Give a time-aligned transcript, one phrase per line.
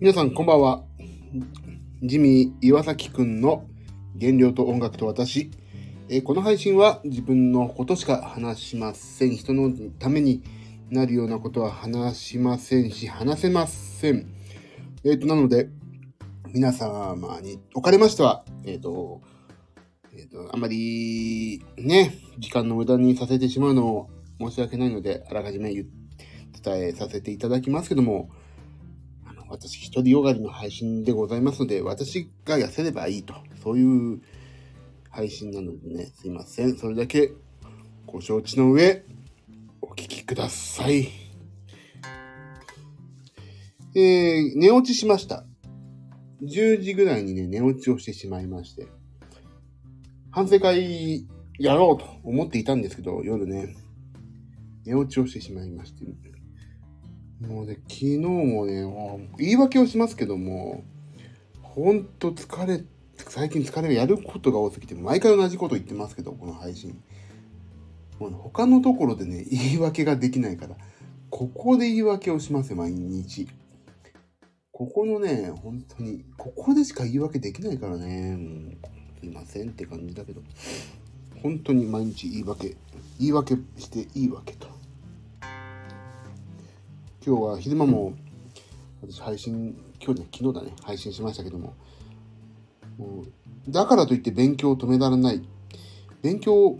[0.00, 0.84] 皆さんこんばんは。
[2.04, 3.66] ジミー岩崎くんの
[4.20, 5.50] 原料と音楽と私。
[6.08, 9.34] えこの配信は自分のことしか話しません。
[9.34, 10.44] 人のために
[10.88, 14.28] なるようなことは話しませんし、話せません。
[15.02, 15.68] えっ、と、なので、
[16.54, 19.20] 皆様におかれましては、えっ、と、
[20.16, 25.86] えっ、と、あまりね、時間の無駄にさせてしまうのを申し訳ないので、あらかじめ伝
[26.66, 28.30] えさせていただきますけども、
[29.48, 34.20] 私一人よがりの配信でございますので、私が痩せればいいと、そういう
[35.10, 36.76] 配信なのでね、すいません。
[36.76, 37.32] それだけ
[38.06, 39.04] ご承知の上、
[39.80, 41.08] お聞きください。
[43.94, 45.44] えー、寝落ちしました。
[46.42, 48.86] 10時ぐらいにね、寝落ちをしてしまいまして、
[50.30, 51.26] 反省会
[51.58, 53.76] やろうと思っていたんですけど、夜ね、
[54.84, 56.04] 寝落ちをしてしまいまして、
[57.40, 60.82] もうね、昨日もね、もう言い訳をしますけども、
[61.62, 62.82] ほんと疲れ、
[63.16, 67.00] 最近疲れがやることが多すぎて、毎回同じこと言ってますけど、この配信。
[68.18, 70.76] もうね他のところでね、 言い訳ができないから、
[71.30, 73.46] ここで言い訳をしますよ、毎日。
[74.72, 78.76] ここのね、本当に、ここでしか言い訳できないからね、
[79.20, 80.42] すいませんって感じだけど、
[81.40, 82.76] 本当に毎日言い訳、
[83.20, 84.77] 言い訳していいわけと。
[87.26, 88.14] 今日は昼間も
[89.02, 91.74] 私配信今日ね昨日だね配信しましたけども
[92.96, 95.42] もうだからといって勉強を止められない。
[96.22, 96.76] 勉強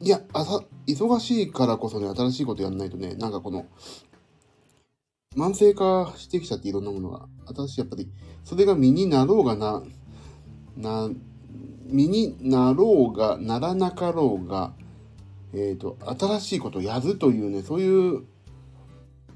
[0.00, 3.66] いや朝忙しいからこそね新しいことやんないとねなんかこの
[5.36, 8.10] 慢性化してきちゃっていろんなものが新しいやっぱり
[8.44, 9.82] それが身になろうがな
[10.76, 11.10] な
[11.84, 14.72] 身になろうがならなかろうが
[15.54, 18.24] えー、と新しいことをやるというねそういう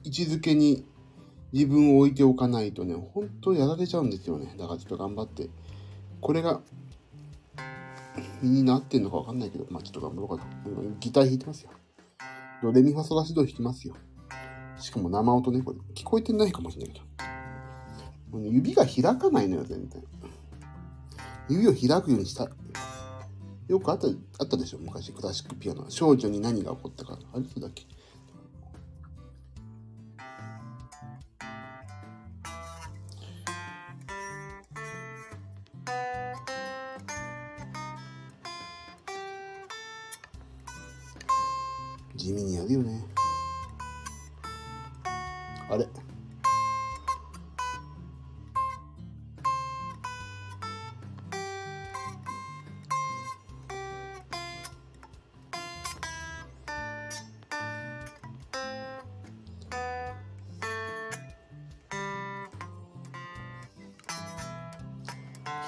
[0.06, 0.84] 位置づけに
[1.52, 4.54] 自分を置いておかないとね、本当やられちゃうんですよね。
[4.56, 5.50] だからちょっと頑張って。
[6.20, 6.60] これが
[8.40, 10.82] 身になってんのかわかんないけど、まあちょっと頑張ろうかと。
[11.00, 11.70] ギター弾いてますよ。
[12.62, 13.94] ドレミファソラシド弾きますよ。
[14.78, 15.78] しかも生音ね、これ。
[15.94, 17.06] 聞こえてないかもしれないけど。
[18.30, 20.04] もうね、指が開かないのよ、全然。
[21.48, 22.48] 指を開くようにした。
[23.66, 24.06] よくあった、
[24.38, 25.90] あったでしょ、昔、クラシックピアノ。
[25.90, 27.18] 少女に何が起こったか。
[27.32, 27.84] あれそうだっけ
[42.26, 43.04] 地味にやるよね。
[45.70, 45.86] あれ。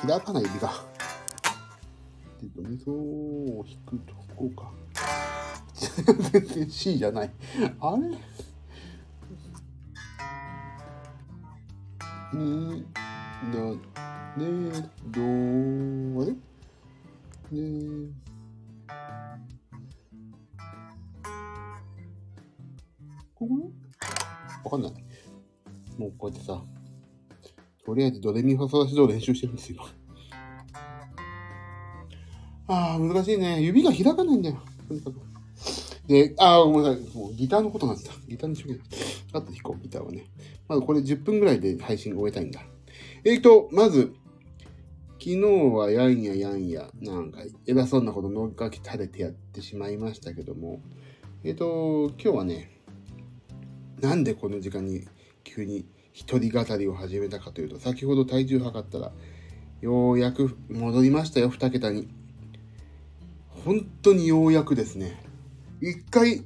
[0.03, 0.73] 開かない指が。
[2.41, 4.78] でドミソを弾くとこうか。
[6.33, 7.31] 全然 C じゃない。
[7.81, 8.11] あれ？
[12.39, 12.85] に、
[13.53, 13.59] だ、
[14.37, 14.47] ね、
[15.07, 15.23] ど、
[16.23, 16.33] あれ
[17.51, 18.11] ね、
[23.35, 23.49] ここ
[24.65, 24.93] わかんない。
[25.97, 26.63] もうこうやってさ、
[27.85, 29.87] とりあえずドレミファソラシドを練習してるんですよ。
[32.67, 33.63] ああ、難しいね。
[33.63, 34.63] 指が開かないんだよ。
[34.87, 35.19] とにかく。
[36.09, 37.17] で、あ、ごめんなさい。
[37.17, 38.15] もうギターのことなんですよ。
[38.27, 38.79] ギターにしよう
[39.33, 40.25] あと弾こう、ギターはね。
[40.67, 42.63] まずこれ10分ぐらいで配信終えたいんだ。
[43.25, 44.15] えーと、まず、
[45.21, 45.41] 昨日
[45.75, 50.81] はやんややんや、なんか偉そうなことのっかき垂れてやってしまいましたけども、
[51.45, 52.71] えーと、今日はね、
[54.01, 55.07] なんでこの時間に
[55.45, 59.13] 急に一人語りを始めたかというと、先ほど体重測ったら、
[59.81, 62.09] ようやく戻りましたよ、2桁に。
[63.65, 65.28] 本当にようやくですね。
[65.81, 66.45] 一回、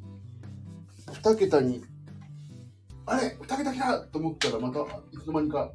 [1.12, 1.82] 二桁に、
[3.06, 4.00] あれ二桁来た！
[4.00, 4.84] と思ったらまた、い
[5.22, 5.72] つの間にか、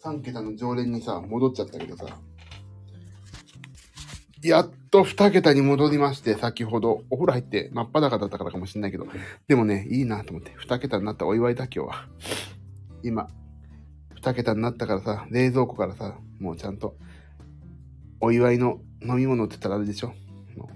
[0.00, 2.06] 三桁の常連にさ、戻っちゃったけどさ、
[4.42, 9.06] やっと二桁に戻りまして、先ほど、お風呂入って真っ裸だったからかもしれないけど、
[9.48, 12.08] でもね、いいなと思って、二桁になったお祝いだ、今日は。
[13.02, 13.28] 今、
[14.14, 16.96] 二桁になったからさ、冷蔵庫からさ、もうちゃんと、
[18.20, 20.12] お祝いの飲み物って言ったらあれでしょ。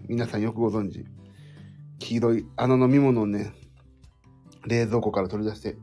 [0.08, 1.04] 皆さんよくご存知。
[2.00, 3.52] 黄色いあの飲み物をね、
[4.66, 5.76] 冷蔵庫から取り出して、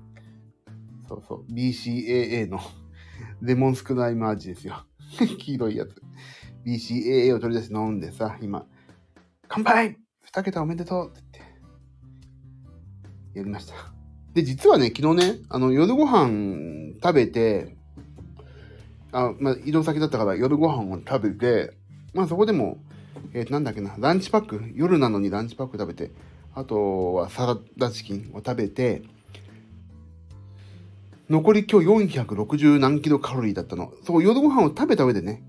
[1.08, 2.60] そうそう、BCAA の
[3.42, 4.86] レモンスクライム味ですよ。
[5.40, 6.02] 黄色いやつ。
[6.66, 8.66] BCAA を取り出して飲んでさ、今、
[9.48, 11.48] 乾杯二桁おめでとうって言っ
[13.34, 13.74] て、やりました。
[14.34, 17.78] で、実はね、昨日ね、あの、夜ご飯食べて、
[19.12, 21.74] あ、まあ、移動先だったから夜ご飯を食べて、
[22.14, 22.80] まあそこでも、
[23.34, 26.12] えー、なんだっけな、ランチパック、夜なのにランチパック食べて、
[26.54, 29.04] あとはサラダチキンを食べて、
[31.30, 31.88] 残り今日
[32.20, 33.92] 460何キロカロリーだったの。
[34.04, 35.44] そう、夜ご飯を食べた上でね、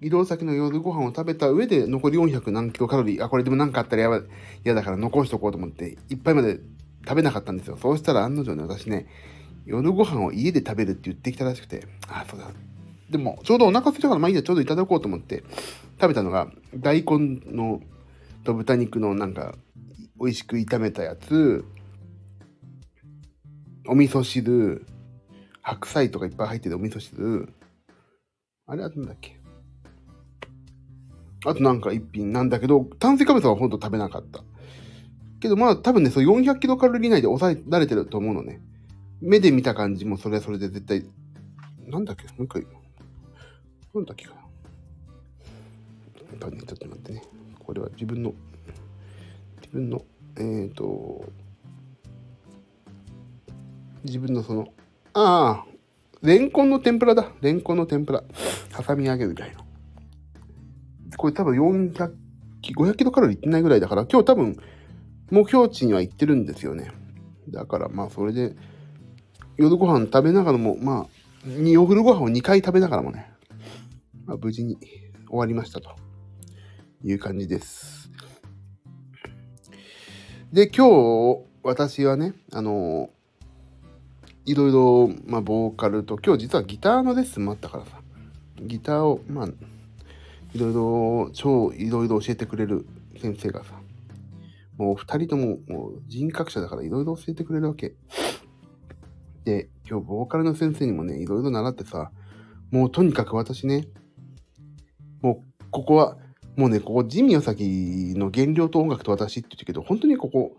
[0.00, 4.22] 移動先の夜ご飯を食べた上で残り400何キロカロリー、あ、これでも何かあったらやば
[4.64, 6.60] 嫌だから残しとこうと思って、いっぱいまで
[7.06, 7.76] 食べなかったんですよ。
[7.76, 9.06] そうしたら案の定ね、私ね、
[9.66, 12.50] 夜ご飯を家で食べるって言ってきたらしくて、あ、そうだ。
[13.10, 15.44] でも、ちょうどお腹空いたから、まあいいや、ちょうどいただこうと思って
[16.00, 17.80] 食べたのが、大根の
[18.44, 19.54] と豚肉のなんか、
[20.18, 21.64] 美味しく炒めたやつ、
[23.86, 24.86] お味噌汁、
[25.60, 27.52] 白菜とかいっぱい入ってるお味噌汁、
[28.66, 29.38] あれはなんだっけ？
[31.44, 34.42] あとなんか一品なんだけど、炭水化物はほんと食べなかった。
[35.40, 38.62] けどまあ多分ね、そう400キロカロリー以内で抑えられてると思うのね。
[39.20, 41.04] 目で見た感じもそれはそれで絶対、
[41.86, 42.24] なんだっけ？
[42.28, 42.83] もう一回、なんだっけか
[44.02, 44.34] な。
[44.34, 44.44] や
[46.34, 47.22] っぱね、ちょっと待ってね。
[47.58, 48.34] これは自分の、
[49.60, 50.04] 自分の、
[50.36, 51.24] えっ、ー、と、
[54.04, 54.68] 自分のその、
[55.14, 55.74] ああ、
[56.22, 57.30] レンコンの天ぷらだ。
[57.40, 58.24] レンコンの天ぷら。
[58.86, 59.64] 挟み揚げるぐらいの。
[61.16, 62.12] これ多分400、
[62.76, 64.56] 500キロカロリーいってないぐらいだから、今日多分
[65.30, 66.90] 目標値には行ってるんですよね。
[67.48, 68.56] だからまあそれで、
[69.56, 71.06] 夜ご飯食べながらも、まあ、
[71.46, 73.33] お昼ご飯を2回食べながらもね、
[74.26, 74.78] まあ、無事に
[75.28, 75.90] 終わりましたと
[77.02, 78.10] いう感じです。
[80.52, 80.86] で、今
[81.34, 83.10] 日、私はね、あの
[84.46, 88.02] いろいろ、まあ、ボーカルと、今日実はギターのレッスンもあったからさ、
[88.60, 89.48] ギターを、まあ、
[90.54, 92.86] いろいろ、超いろいろ教えてくれる
[93.20, 93.80] 先生がさ、
[94.76, 97.94] もう二人とももう人格者だからいろいろ教えてくれるわけ。
[99.44, 102.10] で、今日ボーカルの先生にもね、いろいろ習ってさ、
[102.70, 103.86] もうとにかく私ね、
[105.24, 106.18] もうここは、
[106.54, 110.54] もうね、ここジミオサキの原料と音楽と私って言ってるけど、本当にここ、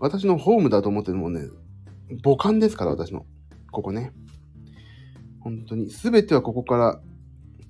[0.00, 1.48] 私のホームだと思ってるもうね、
[2.24, 3.24] 母艦ですから、私の。
[3.70, 4.12] ここね。
[5.38, 7.00] 本当に、すべてはここから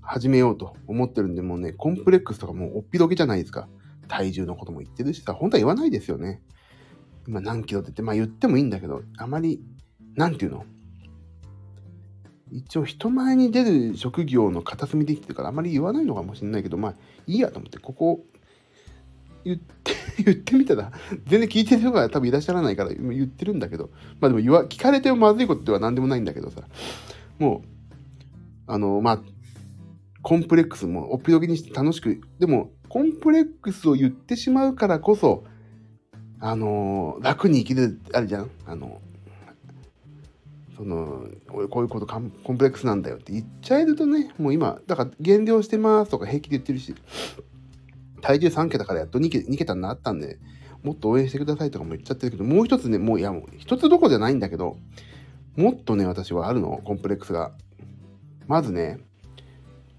[0.01, 3.69] 始めようと思ってるんで、もうね、コンプレックスとかもうおっぴろげじゃないですか。
[4.09, 6.41] 体重のことも言ってるしさ、本当は言わないですよね。
[7.29, 9.63] 今何キロって言って、まあ言ってもいいんだけど、あまり、
[10.17, 10.65] なんていうの？
[12.53, 16.95] 一応人前に出る職業の片隅で生きてるからあまり言わないのかもしれないけど、まあ
[17.27, 18.25] いいやと思って、ここ
[19.45, 20.93] 言って 言ってみたら、
[21.27, 23.91] 全然聞いてる人が多分いらっしゃらないから言ってるんだけど、
[24.21, 26.63] まあでも言わ、聞かれてもまずいことでは何でもないんだけどさ、
[27.39, 27.69] もう、
[28.67, 29.23] あの、まあ、
[30.23, 35.45] コンプレックスもおっぴろげにして楽しく、でも、コンプレックスを言ってしまうからこそ、
[36.39, 38.51] あの、楽に生きる、あるじゃん？
[38.67, 39.01] あの、
[40.83, 46.93] その、俺こういうことコンプレックスなんだよって言っちゃえるとね、もう今、だから減量してますとか平気で言ってるし、
[48.21, 50.41] 体重3桁からやっと 2, 桁になったんで、
[50.83, 54.77] もっと応援してくださいとかも言っちゃってるけど、もう一つね、もういやもう一つどころじゃないんだけど、
[55.55, 57.53] もっとね、私はあるの、コンプレックスが。
[58.49, 58.99] まずね、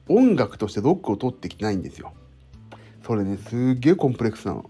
[0.09, 2.11] 音楽としてロックを取ってきてないんですよ。
[3.05, 4.69] それね、すっげえコンプレックスなの。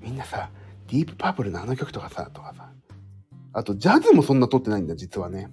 [0.00, 0.48] みんなさ、
[0.88, 2.73] ディープパープルのあの曲とかさ、とかさ。
[3.54, 5.48] あと、ジャズもそんな撮ってないんだ、実はね。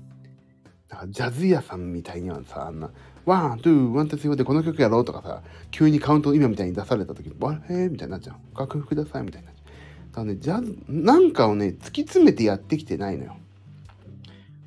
[0.90, 2.90] だから、ジャズ屋さんみたいにはさ、あんな、
[3.26, 8.60] one, two, one, two, three でこの曲やろうとかさ、急にカウント今みたいに出された時に、わへーみたいになっちゃう。
[8.60, 10.08] 楽譜くださいみたいになっちゃう。
[10.10, 13.38] だからね、ジャズ、なんかをね、突き詰めてやってきてないのよ。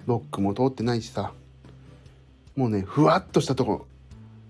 [0.07, 1.33] ロックも通ってないしさ。
[2.55, 3.87] もうね、ふわっとしたとこ、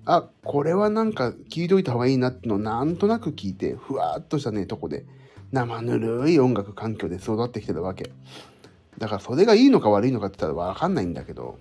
[0.05, 5.07] あ、これはなんか聞いといた方がいいなってのをなんとなく聞いて、ふわっとしたね、とこで、
[5.53, 8.11] 生ぬるい音楽環境で育ってきてたわけ。
[8.99, 11.59] だからそれがいいのか悪いのかって言ったらわかんないんだけど、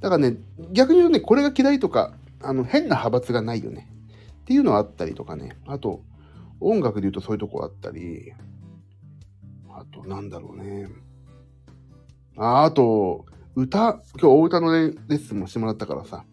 [0.00, 0.36] だからね、
[0.72, 3.88] 逆に言うとね、これが嫌いとか、あの、変な派閥がないよね。
[4.42, 5.56] っていうのはあったりとかね。
[5.66, 6.02] あと、
[6.60, 8.32] 音楽で言うとそういうとこあったり、
[9.68, 10.88] あと、なんだろうね。
[12.36, 16.24] あ、あと、歌、今日お歌の、ね、レッスンもしてもらったからさ、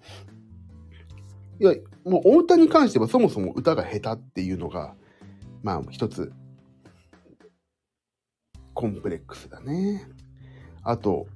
[1.59, 1.73] いや、
[2.05, 4.95] もうお歌に関してはそもそも歌が下手っていうのが、
[5.61, 6.33] まあ一つ、
[8.73, 10.07] コンプレックスだね。
[10.83, 11.27] あと、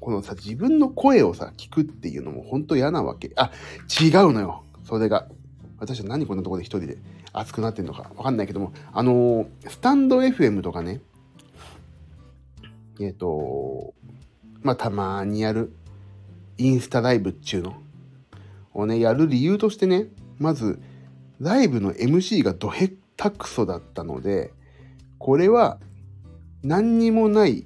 [0.00, 3.30] このさ、自分の声をさ、聞くっていうのも本当嫌なわけ。
[3.36, 3.52] あ、
[4.00, 4.64] 違うのよ。
[4.84, 5.28] それが。
[5.78, 6.98] 私は何こんなとこで一人で
[7.32, 11.00] 熱くなってんのかわかんないけども、あのー、スタンド FM とかね、
[13.00, 13.94] えっ、ー、と、
[14.62, 15.72] まあ、たまにやる
[16.58, 17.74] インスタライブっちゅうの
[18.74, 20.06] をね、やる理由としてね、
[20.38, 20.80] まず、
[21.40, 24.52] ライブの MC がドヘタクソだったので、
[25.18, 25.78] これは
[26.62, 27.64] 何にもない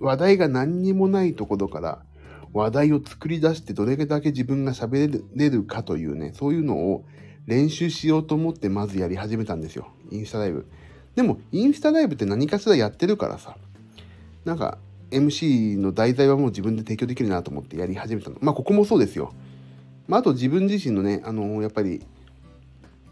[0.00, 2.02] 話題が何にもないところから
[2.52, 7.04] 話題を作り出してどれだけ自分が喋れるかというね、そういうのを
[7.46, 9.88] 練習しようと思ってまずやり始めたんですよ。
[10.10, 10.66] インスタライブ。
[11.14, 13.56] でも、インスタライブって何かしらやってるからさ、
[14.44, 14.78] なんか
[15.10, 18.36] MC の題材はもう自分で提供できるなと思ってやり始めたの。
[18.40, 19.32] まあ、ここもそうですよ。
[20.08, 22.04] まあ、あと自分自身のね、あのー、やっぱり、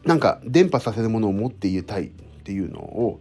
[0.05, 2.11] なんか伝播させるものを持っていたいっ
[2.43, 3.21] ていうのを、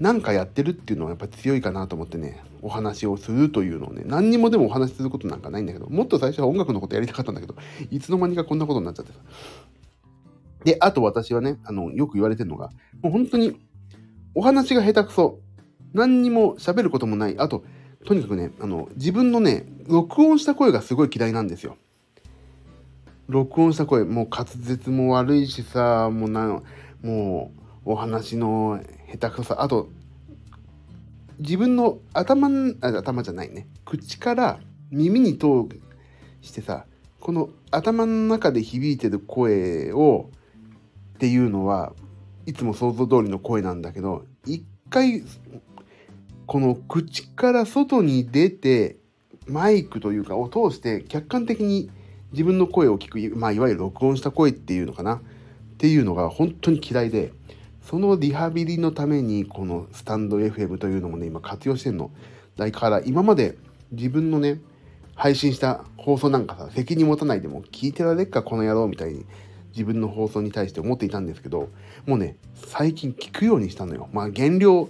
[0.00, 7.54] なんかやってるっていうのはやっぱ強いかなと思ってね、お話をするというのをね、何にもでもお話しすることなんかないんだけど、もっと最初は音楽のことやりたかったんだけど、
[7.90, 9.18] いつの間にかこんなことになっちゃってさ。
[10.64, 12.70] で、あと私はね、あの、よく言われてるのが、
[13.02, 13.60] もう本当に、
[14.34, 15.38] お話が下手くそ。
[15.92, 17.38] 何にも喋ることもない。
[17.38, 17.62] あと、
[18.04, 21.76] とにかくね、あの、自分のね、録音した声がすごい嫌いなんですよ。
[23.28, 26.60] 録音した声、もう滑舌も悪いしさ、もうな、
[27.02, 28.80] もう、お話の
[29.18, 29.62] 下手くそさ。
[29.62, 29.88] あと、
[31.38, 32.48] 自分の頭
[32.80, 35.46] あ頭じゃないね口から耳に通
[36.40, 36.86] してさ
[37.20, 40.30] この頭の中で響いてる声を
[41.14, 41.92] っていうのは
[42.46, 45.24] いつも想像通りの声なんだけど一回
[46.46, 48.98] この口から外に出て
[49.46, 51.90] マイクというかを通して客観的に
[52.32, 55.20] 自分の声を聞く、まあ、いわゆる録音した声っていうのかなっ
[55.78, 57.32] ていうのが本当に嫌いで
[57.84, 62.10] そのリハビリのためにこのスタンド FM というのもね今活用してんの。
[62.56, 63.58] だから今まで
[63.92, 64.60] 自分のね
[65.14, 69.26] 配信した放送なんかさ責任持たないでも聞いてられっかこの野郎みたいに
[69.72, 71.68] 自分の放送に対して思っていたんですけど
[72.06, 74.08] もうね最近聞くようにしたのよ。
[74.12, 74.88] まあ減量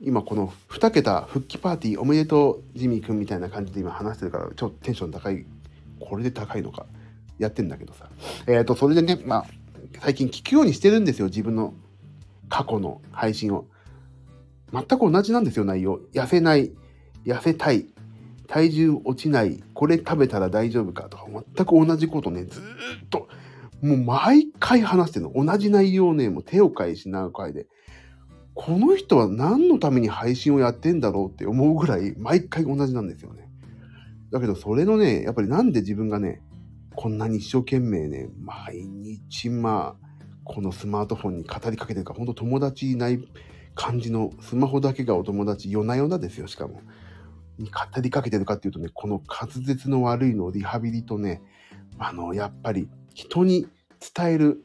[0.00, 5.44] 今この2桁復帰パーティーおめでとうジミーくんみたいな感じで今話してるからちょっとテンション高い。
[6.00, 6.86] これで高いのか
[7.38, 8.08] やってんだけどさ。
[8.46, 9.46] えっ、ー、とそれでねまあ
[10.00, 11.74] 最近聞くようにしてるんですよ自分の
[12.52, 13.64] 過去の配信を。
[14.70, 16.00] 全く同じなんですよ、内容。
[16.12, 16.70] 痩せない、
[17.24, 17.86] 痩せたい、
[18.46, 21.08] 体重落ちない、これ食べたら大丈夫か？
[21.08, 23.26] とか、全く同じことね、ずっと、
[23.80, 25.44] もう毎回話してるの。
[25.46, 27.68] 同じ内容ね、もう手を変え品を変えで。
[28.52, 33.48] この人は何のために配信をやってんだろうって思うぐらい、毎回同じなんですよね。
[34.30, 36.42] だけど、それのね、やっぱりなんで自分がね、
[36.94, 40.11] こんなに一生懸命ね、毎日まあ、
[40.52, 43.20] このスマートフォンに語りかけてるか、本当友達いない
[43.74, 46.82] 感じの、スマホだけがお友達、夜な夜なですよ、しかも。
[47.58, 51.42] に語りかけてるかっていうとね、この滑舌の悪いのをリハビリとね、
[51.98, 53.66] あの、やっぱり人に
[54.14, 54.64] 伝える、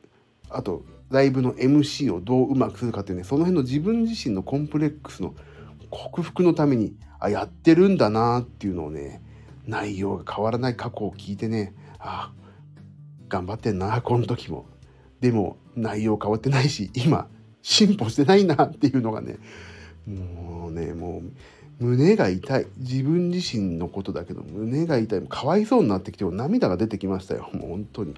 [0.50, 5.36] あと、ライブの MC をどううまくするかっていうね、その辺の自分自身のコンプレックスの
[5.90, 9.22] 克服のために、あ、やってるんだなっていうのをね、
[9.66, 12.34] 内容が変わらない過去を聞いてね、あ、
[13.30, 14.66] 頑張ってんな、この時も。
[15.22, 17.28] でも内容変わってないし今
[17.62, 19.38] 進歩してないなっていうのがね
[20.08, 21.24] もうねもう
[21.80, 22.68] 胸が痛い。
[22.78, 25.22] 自分自身のことだけど胸が痛い。
[25.30, 27.50] かわいそうになってきて涙が出てきましたよ。
[27.54, 28.16] もう本当に。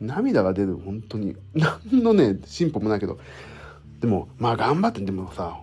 [0.00, 0.76] 涙が出る。
[0.76, 1.36] 本当に。
[1.54, 3.18] 何のね進歩もないけど。
[4.00, 5.58] でもまあ頑張ってでもさ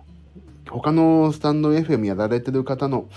[0.68, 3.08] 他のスタンド FM やられてる方の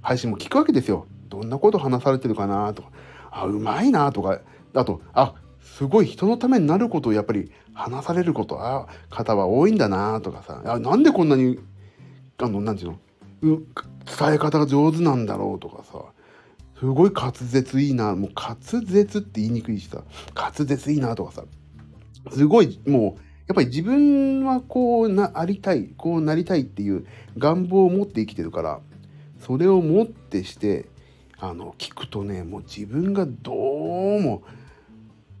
[0.00, 1.06] 配信も聞くわけですよ。
[1.28, 2.88] どんなこと話されてるかなとか。
[3.30, 4.40] あうまいなとか。
[4.74, 5.34] あとあ
[5.76, 8.64] すごい人のためになることをやっぱり話されること。
[8.64, 10.62] あ方は多いんだなとかさ。
[10.64, 11.58] あなんでこんなに
[12.38, 12.96] あの何て言
[13.42, 13.60] うの？
[14.06, 15.98] 伝え方が上手なんだろうとかさ。
[16.78, 18.14] すごい滑舌いいな。
[18.14, 20.04] もう滑舌って言いにくいしさ。
[20.36, 21.42] 滑舌いいなとかさ。
[22.30, 27.04] すごいもうやっぱり自分はこうなありたいこうなりたいっていう
[27.36, 28.80] 願望を持って生きてるから
[29.40, 30.86] それをもってして
[31.38, 34.42] あの聞くとねもう自分がどうも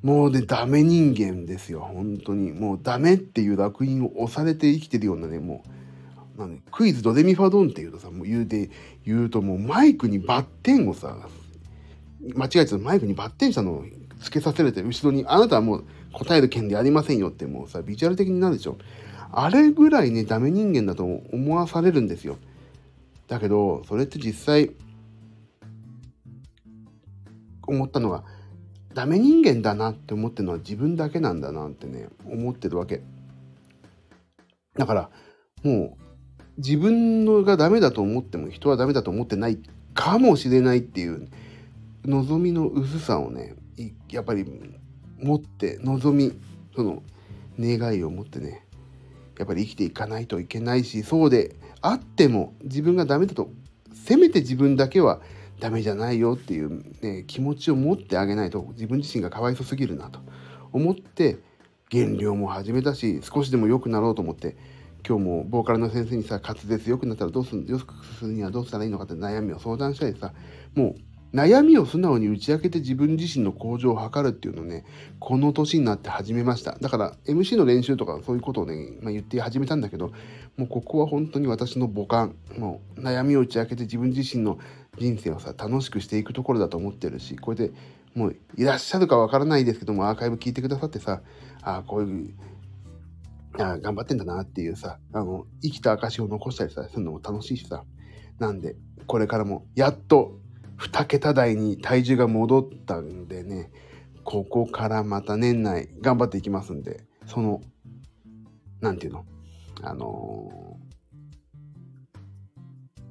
[0.04, 2.52] もうね、ダメ人間ですよ、本当に。
[2.52, 5.64] もうダメっていう烙印を押されて生きてるようなね、も
[6.36, 8.68] う、なんクイズドデミファドンっていうとさ、もう言うて、
[9.06, 11.16] 言うともうマイクにバッテンをさ、
[12.36, 13.84] 間違えてマイクにバッテンしたのを
[14.20, 18.76] つけさせられて、後ろに、あなたはもう答える権利ありませんよってもうさ、ビジュアル的になるでしょ。
[19.32, 22.36] あれぐらいね、ダメ人間だと思わされるんですよ。
[23.26, 24.70] だけど、それって実際、
[27.66, 28.22] 思ったのが、
[28.94, 33.02] ダメ人間だなって思ってるのは自分だけなんだなってね思ってるわけ。
[34.76, 35.10] だから
[35.62, 36.04] もう
[36.58, 39.58] 自分のがダメだと思っても人はダメだと思ってない
[39.94, 41.28] かもしれないっていう
[42.04, 43.54] 望みの薄さをね
[44.10, 44.44] やっぱり
[45.18, 46.38] 持って望み
[46.74, 47.02] その
[47.58, 48.64] 願いを持ってね
[49.38, 53.50] やっぱり生きていかないといけないしそうであっても自分がダメだと
[53.92, 55.20] せめて自分だけは
[55.60, 60.20] ダメじゃないよっていう、ね、気持ちを持ってあげないと自分自身がかわいそすぎるなと。
[60.72, 61.38] 思って
[61.88, 64.56] 減量も始めたし少しでも良くなろうと思って
[65.06, 70.32] 今日もボーカルの先生にさ滑舌良くなったらどうするよくするにはどうしたらいいのかって悩みを相談したりさ
[70.74, 74.84] もう悩みを素直に打ち明けて自分自身の向上を図るっていうのをね
[75.18, 80.12] この年になって始めましただから MC の練習とかそういうことをね、まあ、言って始めたんだけど
[80.56, 84.58] もうここは本当に私の母感もう悩みを打ち明けて自分自身の
[84.98, 87.74] 人生をさ楽しくしていくところだと思ってるしこうやって
[88.14, 91.20] もういらっしゃるかわからないですけどもアーカイブ聞いてくださってさ
[91.62, 92.34] ああこういう
[93.58, 97.84] あ頑張ってんだなっていうさ、あの、生きた証を残したりさ、するのも楽しいしさ。
[98.38, 98.74] なんで、
[99.06, 100.40] これからも、やっと、
[100.78, 103.70] 2桁台に体重が戻ったんでね、
[104.24, 107.60] ここからまた年内頑張っていきますんで、その、
[108.80, 109.24] なんていうの？
[109.82, 110.78] あの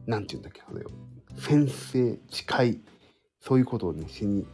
[0.07, 0.89] ー、なんていうんだっけ、それを。
[1.37, 2.81] 先生、誓い、
[3.39, 4.45] そういうことをね、しに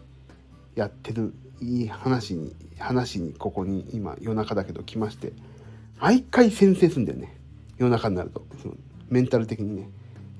[0.75, 5.33] やってる、いい話に、話に、ここに今、夜中だけど来まして、
[5.99, 7.35] 毎回先制すんだよね。
[7.77, 8.45] 夜中になると。
[8.61, 8.75] その
[9.09, 9.89] メンタル的にね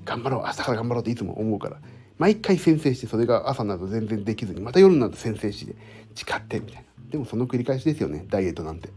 [0.04, 0.42] 頑張ろう。
[0.46, 1.80] 明日から頑張ろうっていつも思うから。
[2.20, 5.74] 毎回先制してそれが朝になると全然できずにまた夜になると先制して
[6.14, 6.82] 誓ってみたいな。
[7.10, 8.90] でもその繰り返しですよねダイエットなんて。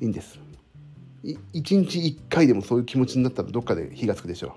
[0.00, 0.38] いいんです。
[1.52, 4.50] 一日一回でもそういう気持ちになったらどっかで火がつくでしょう。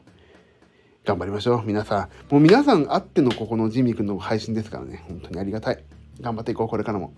[1.06, 2.34] 頑張りましょう皆さん。
[2.34, 5.84] もう皆さんあってのここのジミー君の配信ですからね本当にありがたい。
[6.20, 7.14] 頑張っていこうこれからも。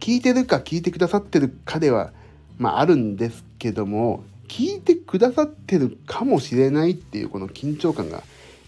[0.00, 2.12] 聞いてるか聞いてくださってるかでは
[2.58, 8.22] まあ、あるんですけども聞いてくださってるかもしれないっていうこの緊張感が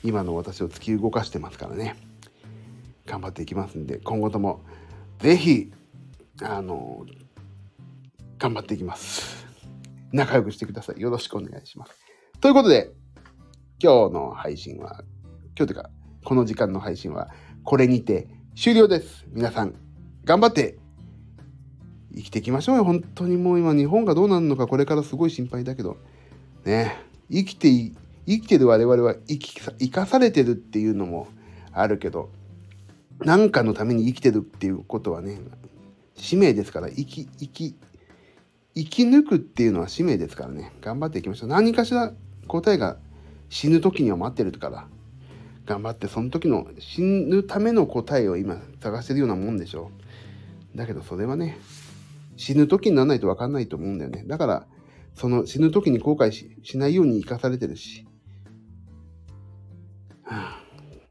[0.04, 1.96] 今の私を突き動かしてますからね。
[3.06, 4.60] 頑張っていきますんで今後とも
[5.18, 5.72] 是非
[6.42, 7.06] あの
[8.38, 9.46] 頑張っていきます。
[10.12, 11.00] 仲良くしてください。
[11.00, 11.92] よろしくお願いします。
[12.40, 12.92] ということで
[13.82, 15.02] 今日の配信は
[15.56, 15.90] 今日というか
[16.24, 17.28] この時間の配信は
[17.64, 19.26] これにて終了です。
[19.32, 19.74] 皆さん
[20.24, 20.78] 頑張って
[22.14, 22.84] 生きていきましょうよ。
[22.84, 25.96] 本当にもう今日本がどうなるのかこれからすごい心配だけど
[26.64, 26.96] ね
[27.30, 27.94] 生きてい
[28.28, 31.28] 生きてる我々は生き生かされてるっていうのも
[31.72, 32.30] あるけど
[33.20, 35.40] 何かのために生きてるっていうことはね
[36.16, 37.76] 使命ですから生き生き
[38.74, 40.72] 生き抜くっていうのは使命ですからね。
[40.80, 41.48] 頑張っていきましょう。
[41.48, 42.12] 何かしら
[42.46, 42.96] 答えが
[43.48, 44.86] 死ぬ時には待ってるから
[45.66, 49.90] 頑張ってその時の死ぬための答えを今探してるようなもんでしょ
[50.74, 50.78] う。
[50.78, 51.58] だけどそれはね
[52.38, 54.24] 死ぬ時にならないと分かんないと思うんだよね。
[54.26, 54.66] だから、
[55.14, 58.06] その死ぬ時に後悔しないように生かされてるし、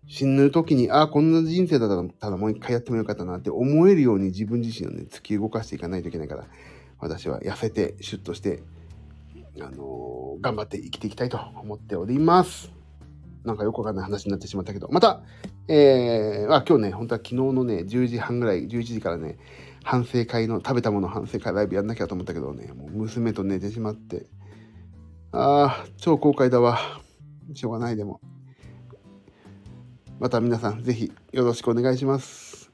[0.08, 6.46] 死ぬ時に、ああ、こんな人生だったらもう一回やってもよかったなって思えるように自分自身をね、突き動かしていかないといけないから、
[7.00, 8.64] 私は痩せて、シュッとして、
[9.60, 12.72] あのー、頑張って生きていきたいと思っております。
[13.44, 15.22] なんかよくわかんない話になってしまったけど、また、
[15.68, 19.38] えー、あ今日ね、本当は昨日のね、10時半ぐらい、11時からね、
[19.88, 24.26] 反省会の食べたもの反省会ライブやんなきゃと思ったけどねもう娘と寝てしまって。
[25.32, 26.78] ああ超後悔だわ。
[27.54, 28.20] しょうがないでも。
[30.20, 32.72] また皆さんぜひよろしくお願いします。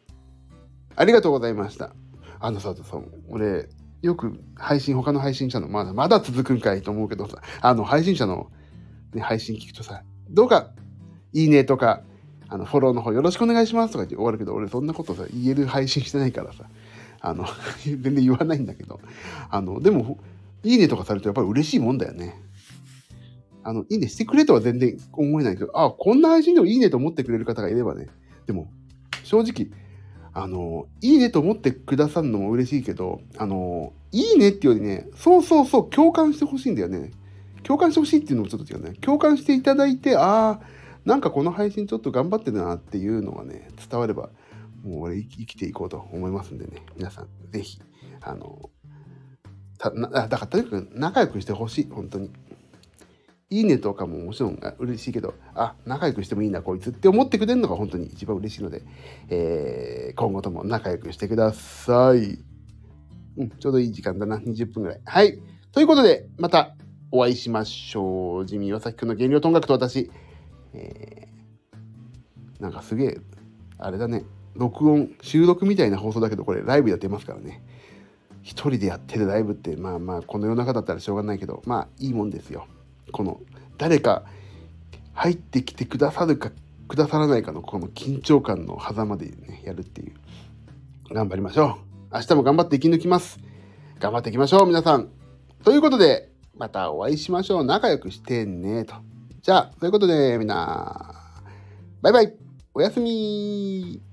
[0.95, 1.93] ありがとうございました。
[2.39, 2.83] あのささ
[3.27, 3.67] 俺
[4.01, 7.41] よく配信他の配信者のまだまだ続くんかいと思うけどさ。
[7.59, 8.49] あの配信者の、
[9.13, 10.69] ね、配信聞くとさどうか
[11.33, 12.01] いいねとか
[12.47, 16.63] あのフォローの方よろしくお願いしますとか言って終わるけど俺そんなことさ言える配信してないからさ。
[17.19, 17.45] あの
[17.83, 19.01] 全然言わないんだけど。
[19.49, 20.17] あのでも
[20.63, 22.41] いいねとかされるとやっぱり嬉しいもんだよね。
[23.63, 24.07] あのいいね。
[24.07, 28.07] してくれとは全然思えないけどあこんな配信でもいいねと思ってくれる方がいればね。
[28.45, 28.69] でも
[29.23, 29.69] 正直
[30.33, 37.11] あのいいねと思ってくださるのも嬉しいけどあのいいねっていうよりねそうそうそう共感してほしいんだよね。
[37.63, 38.93] 共感してほしいっていうのもちょっと違うね。
[39.01, 40.61] 共感していただいてああ
[41.05, 44.29] なんかこの配信ちょっと頑張ってるなっていうのがね伝われば
[44.83, 47.79] もう俺生きていこうと思いますんでね、皆さん、ぜひ、
[48.21, 48.69] あの、
[49.77, 52.31] たなだからとにかく仲良くしてほしい、本当に。
[53.57, 58.83] いいねとかももちろん嬉しいけど、あ、仲良くしてもいいな、こいつって思ってくれるのが本当に一番嬉しいので、
[59.29, 62.39] えー、今後とも仲良くしてください。
[63.37, 65.01] うん、ちょうどいい時間だな、20分ぐらい。
[65.05, 65.39] はい。
[65.71, 66.75] ということで、また
[67.11, 68.45] お会いしましょう。
[68.45, 70.11] ジミー岩崎くんの原料と音楽と私、
[70.73, 73.17] えー、なんかすげえ、
[73.77, 74.25] あれだね。
[74.55, 77.63] 録音収録みたいな放送だけどこれライブやってますからね
[78.41, 82.67] 一人でやってるライブってまあまあこの夜中だったらしょうがないけどまあいいもんですよ
[83.11, 83.41] この
[83.77, 84.23] 誰か
[85.13, 86.51] 入ってきてくださるか
[86.87, 90.13] くださらないかのこの緊張感の狭間でねやるっていう。
[91.11, 91.77] 頑張りましょ
[92.11, 92.15] う。
[92.15, 93.39] 明日も頑張って生き抜きます。
[93.99, 95.09] 頑張っていきましょう皆さん。
[95.63, 97.65] ということでまたお会いしましょう。
[97.65, 98.95] 仲良くしてねと。
[99.41, 101.15] じゃあということでみんな
[102.01, 102.33] バイバイ。
[102.73, 104.12] おやすみ。